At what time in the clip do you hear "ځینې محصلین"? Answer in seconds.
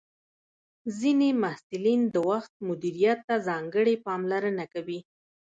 0.99-2.01